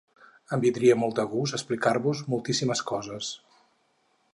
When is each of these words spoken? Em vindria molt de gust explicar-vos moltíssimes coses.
Em 0.55 0.63
vindria 0.63 0.95
molt 1.01 1.19
de 1.21 1.27
gust 1.35 1.57
explicar-vos 1.59 2.25
moltíssimes 2.35 2.85
coses. 2.95 3.31